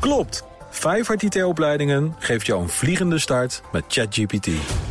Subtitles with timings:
[0.00, 0.42] Klopt!
[0.70, 4.48] Vijfhart IT-opleidingen geeft jou een vliegende start met ChatGPT.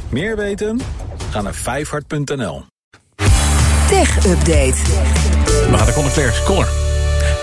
[0.09, 0.81] Meer weten?
[1.29, 2.65] Ga naar vijfhart.nl.
[3.87, 4.75] Tech Update.
[5.45, 6.33] We gaan naar Conor.
[6.45, 6.67] Conor.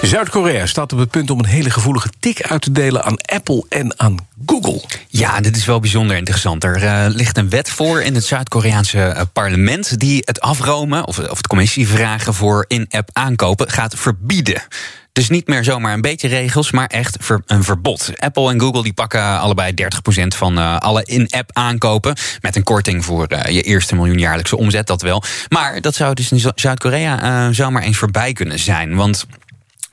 [0.03, 3.65] Zuid-Korea staat op het punt om een hele gevoelige tik uit te delen aan Apple
[3.69, 4.83] en aan Google.
[5.09, 6.65] Ja, dit is wel bijzonder interessant.
[6.65, 11.19] Er uh, ligt een wet voor in het Zuid-Koreaanse uh, parlement die het afromen of,
[11.19, 14.63] of het commissievragen voor in-app aankopen gaat verbieden.
[15.15, 18.11] Dus niet meer zomaar een beetje regels, maar echt een verbod.
[18.17, 19.87] Apple en Google die pakken allebei 30%
[20.27, 22.17] van uh, alle in-app aankopen.
[22.41, 25.23] Met een korting voor uh, je eerste miljoen jaarlijkse omzet, dat wel.
[25.49, 28.95] Maar dat zou dus in Zuid-Korea uh, zomaar eens voorbij kunnen zijn.
[28.95, 29.27] Want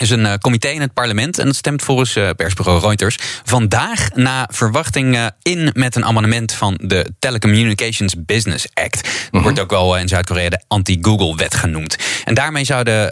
[0.01, 4.09] is een uh, comité in het parlement en dat stemt volgens uh, persbureau Reuters vandaag
[4.13, 9.03] na verwachting uh, in met een amendement van de Telecommunications Business Act.
[9.03, 9.41] Dat -huh.
[9.41, 11.97] wordt ook wel in Zuid-Korea de anti-Google-wet genoemd.
[12.25, 13.11] En daarmee zouden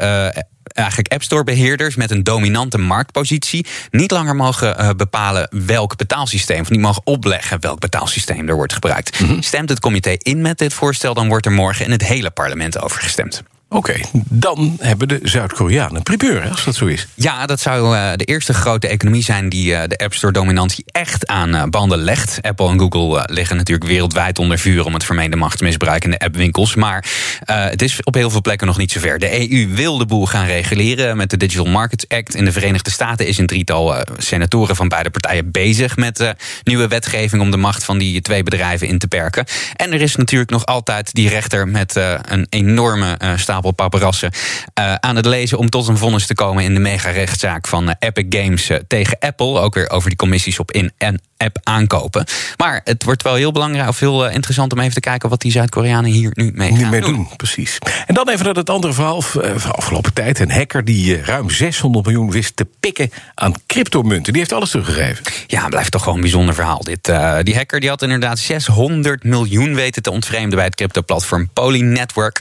[0.73, 6.61] eigenlijk App Store beheerders met een dominante marktpositie niet langer mogen uh, bepalen welk betaalsysteem,
[6.61, 9.17] of niet mogen opleggen welk betaalsysteem er wordt gebruikt.
[9.17, 9.41] -hmm.
[9.41, 12.81] Stemt het comité in met dit voorstel, dan wordt er morgen in het hele parlement
[12.81, 13.43] over gestemd.
[13.71, 17.07] Oké, dan hebben de Zuid-Koreanen primeur, als dat zo is.
[17.15, 21.27] Ja, dat zou uh, de eerste grote economie zijn die uh, de App Store-dominantie echt
[21.27, 22.39] aan uh, banden legt.
[22.41, 26.75] Apple en Google liggen natuurlijk wereldwijd onder vuur om het vermeende machtsmisbruik in de appwinkels.
[26.75, 27.05] Maar
[27.45, 29.19] het is op heel veel plekken nog niet zover.
[29.19, 32.35] De EU wil de boel gaan reguleren met de Digital Markets Act.
[32.35, 36.33] In de Verenigde Staten is een drietal senatoren van beide partijen bezig met
[36.63, 39.45] nieuwe wetgeving om de macht van die twee bedrijven in te perken.
[39.75, 43.17] En er is natuurlijk nog altijd die rechter met een enorme
[43.59, 44.31] stapel paparazzen
[44.79, 47.93] uh, aan het lezen om tot een vonnis te komen in de mega-rechtszaak van uh,
[47.99, 49.59] Epic Games uh, tegen Apple.
[49.59, 52.25] Ook weer over die commissies op in- en app aankopen.
[52.57, 55.51] Maar het wordt wel heel belangrijk of heel interessant om even te kijken wat die
[55.51, 57.13] Zuid-Koreanen hier nu mee gaan mee doen.
[57.13, 57.27] doen.
[57.35, 57.77] Precies.
[58.07, 60.39] En dan even naar het andere verhaal van afgelopen tijd.
[60.39, 64.33] Een hacker die ruim 600 miljoen wist te pikken aan cryptomunten.
[64.33, 65.23] Die heeft alles teruggegeven.
[65.47, 66.83] Ja, blijft toch gewoon een bijzonder verhaal.
[66.83, 67.11] Dit,
[67.43, 72.39] die hacker die had inderdaad 600 miljoen weten te ontvreemden bij het crypto-platform Poly Network.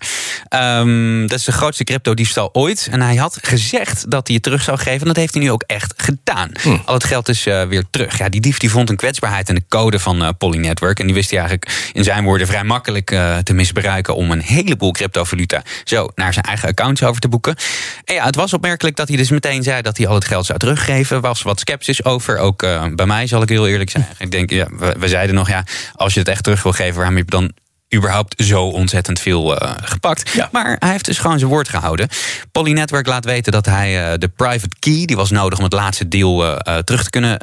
[0.54, 2.88] Um, dat is de grootste crypto-diefstal ooit.
[2.90, 5.00] En hij had gezegd dat hij het terug zou geven.
[5.00, 6.50] En dat heeft hij nu ook echt gedaan.
[6.62, 6.76] Hm.
[6.84, 8.18] Al het geld is uh, weer terug.
[8.18, 11.00] Ja, die dief die vond een kwetsbaarheid in de code van uh, Poly Network.
[11.00, 14.14] En die wist hij eigenlijk in zijn woorden vrij makkelijk uh, te misbruiken.
[14.14, 17.56] om een heleboel cryptovaluta zo naar zijn eigen accounts over te boeken.
[18.04, 20.46] En ja, het was opmerkelijk dat hij dus meteen zei dat hij al het geld
[20.46, 21.16] zou teruggeven.
[21.16, 22.38] Er was wat sceptisch over.
[22.38, 22.60] Ook
[22.94, 24.06] bij mij zal ik heel eerlijk zijn.
[24.18, 25.64] Ik denk, ja, we, we zeiden nog, ja,
[25.94, 27.52] als je het echt terug wil geven, waarom heb je dan
[27.94, 30.30] überhaupt zo ontzettend veel uh, gepakt.
[30.32, 30.48] Ja.
[30.52, 32.08] Maar hij heeft dus gewoon zijn woord gehouden.
[32.52, 35.04] Poly Network laat weten dat hij uh, de private key...
[35.04, 37.38] die was nodig om het laatste deal uh, terug te kunnen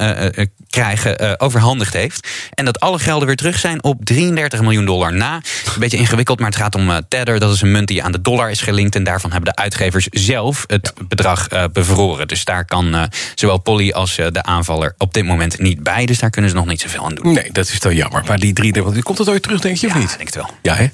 [0.70, 1.40] krijgen...
[1.40, 2.28] overhandigd heeft.
[2.54, 5.36] En dat alle gelden weer terug zijn op 33 miljoen dollar na.
[5.36, 7.40] Een beetje ingewikkeld, maar het gaat om Tether.
[7.40, 8.96] Dat is een munt die aan de dollar is gelinkt.
[8.96, 11.04] En daarvan hebben de uitgevers zelf het ja.
[11.08, 12.28] bedrag bevroren.
[12.28, 16.06] Dus daar kan zowel Poly als de aanvaller op dit moment niet bij.
[16.06, 17.34] Dus daar kunnen ze nog niet zoveel aan doen.
[17.34, 18.24] Nee, dat is dan jammer.
[18.28, 20.18] Maar die 33, komt dat ooit terug, denk je, ja, of niet?
[20.62, 20.88] Ja, hè?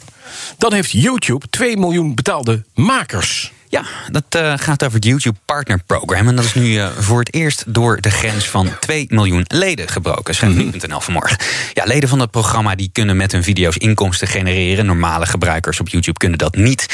[0.58, 3.52] Dan heeft YouTube 2 miljoen betaalde makers.
[3.72, 6.28] Ja, dat uh, gaat over het YouTube Partner Program.
[6.28, 9.88] En dat is nu uh, voor het eerst door de grens van 2 miljoen leden
[9.88, 10.36] gebroken.
[10.36, 10.72] Schrijft -hmm.
[10.72, 11.38] nu.nl vanmorgen.
[11.74, 14.86] Ja, leden van dat programma die kunnen met hun video's inkomsten genereren.
[14.86, 16.86] Normale gebruikers op YouTube kunnen dat niet.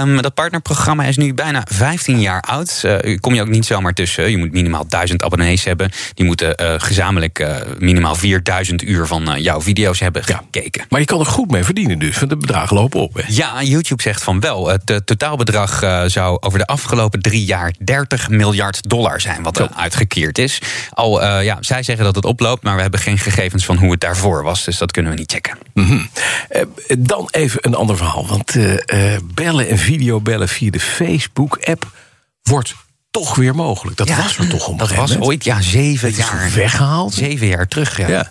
[0.00, 2.82] Um, dat partnerprogramma is nu bijna 15 jaar oud.
[2.84, 4.30] Uh, kom je ook niet zomaar tussen.
[4.30, 5.90] Je moet minimaal 1000 abonnees hebben.
[6.14, 7.46] Die moeten gezamenlijk
[7.78, 10.36] minimaal 4000 uur van jouw video's hebben ja.
[10.36, 10.86] gekeken.
[10.88, 12.18] Maar je kan er goed mee verdienen dus.
[12.18, 13.14] Want de bedragen lopen op.
[13.14, 13.22] Hè?
[13.28, 14.68] Ja, YouTube zegt van wel.
[14.68, 15.80] Het totaalbedrag
[16.16, 20.58] zou over de afgelopen drie jaar 30 miljard dollar zijn, wat er uitgekeerd is.
[20.90, 23.90] Al, uh, ja, zij zeggen dat het oploopt, maar we hebben geen gegevens van hoe
[23.90, 25.58] het daarvoor was, dus dat kunnen we niet checken.
[25.74, 26.08] Mm -hmm.
[26.50, 26.62] uh,
[26.98, 31.90] dan even een ander verhaal, want uh, bellen en videobellen via de Facebook-app
[32.42, 32.74] wordt
[33.10, 33.96] toch weer mogelijk.
[33.96, 34.76] Dat ja, was er toch om.
[34.76, 36.50] Dat was ooit, ja, zeven jaar.
[36.54, 37.14] weggehaald.
[37.14, 38.08] Zeven jaar terug, ja.
[38.08, 38.30] ja.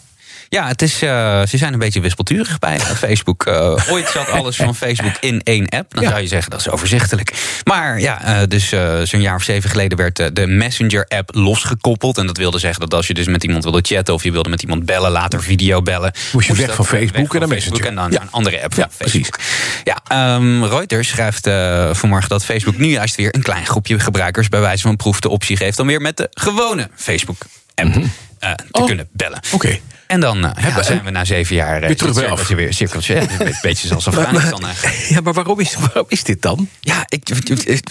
[0.50, 1.10] Ja, het is, uh,
[1.46, 3.46] ze zijn een beetje wispelturig bij Facebook.
[3.46, 5.94] Uh, ooit zat alles van Facebook in één app.
[5.94, 6.10] Dan ja.
[6.10, 7.34] zou je zeggen dat is overzichtelijk.
[7.64, 8.70] Maar ja, uh, dus
[9.10, 12.18] zo'n jaar of zeven geleden werd de Messenger-app losgekoppeld.
[12.18, 14.50] En dat wilde zeggen dat als je dus met iemand wilde chatten of je wilde
[14.50, 16.14] met iemand bellen, later video bellen.
[16.34, 17.86] Moest je weg van Facebook en dan Messenger.
[17.86, 18.22] En dan ja.
[18.22, 19.38] een andere app van ja, Facebook.
[19.38, 19.84] Precies.
[19.84, 21.50] Ja, um, Reuters schrijft
[21.98, 25.30] vanmorgen dat Facebook nu juist weer een klein groepje gebruikers bij wijze van proef de
[25.30, 28.12] optie geeft om weer met de gewone Facebook-app mm -hmm.
[28.40, 28.86] te oh.
[28.86, 29.40] kunnen bellen.
[29.52, 29.56] Oké.
[29.56, 29.82] Okay.
[30.08, 32.48] En dan uh, ja, zijn we na zeven jaar weer terug bij af.
[32.48, 34.96] Weer cirkeltje, ja, een beetje zoals Afghanistan eigenlijk.
[35.10, 36.70] Ja, maar waarom is, waarom is dit dan?
[36.80, 37.30] Ja, ik,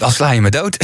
[0.01, 0.77] al sla je me dood.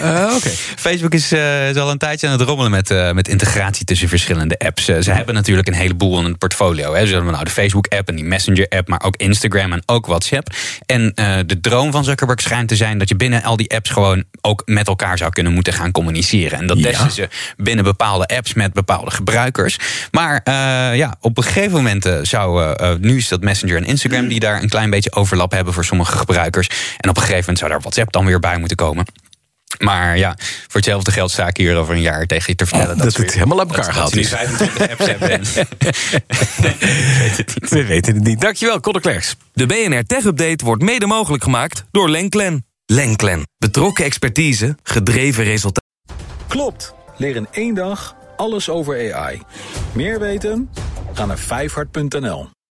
[0.00, 0.52] Uh, okay.
[0.76, 4.58] Facebook is, uh, is, al een tijdje aan het rommelen met, met integratie tussen verschillende
[4.58, 4.84] apps.
[4.84, 6.94] ze hebben natuurlijk een heleboel in het portfolio.
[6.94, 7.06] Hè.
[7.06, 10.54] Ze hebben nou de Facebook-app en die Messenger-app, maar ook Instagram en ook WhatsApp.
[10.86, 11.12] En
[11.46, 14.62] de droom van Zuckerberg schijnt te zijn dat je binnen al die apps gewoon ook
[14.64, 16.58] met elkaar zou kunnen moeten gaan communiceren.
[16.58, 16.84] En dat ja.
[16.84, 19.78] testen ze binnen bepaalde apps met bepaalde gebruikers.
[20.10, 20.40] Maar
[20.94, 24.68] ja, op een gegeven moment zou, nu is dat Messenger en Instagram die daar een
[24.68, 26.68] klein beetje overlap hebben voor sommige gebruikers.
[26.96, 29.04] En op een gegeven moment zou daar WhatsApp dan weer bij moeten komen.
[29.78, 32.96] Maar ja, voor hetzelfde geld sta ik hier over een jaar tegen je te vertellen.
[32.96, 34.14] dat, dat het helemaal op elkaar gaat.
[34.14, 35.40] Dat 25 apps hebben.
[37.68, 38.40] We weten het niet.
[38.40, 39.36] Dankjewel, Conor Klerks.
[39.52, 42.66] De BNR Tech Update wordt mede mogelijk gemaakt door Lenklen.
[42.86, 43.42] Lenklen.
[43.58, 45.90] Betrokken expertise, gedreven resultaten.
[46.48, 46.94] Klopt.
[47.16, 49.42] Leer in één dag alles over AI.
[49.94, 50.70] Meer weten?
[51.12, 52.61] Ga naar vijfhart.nl.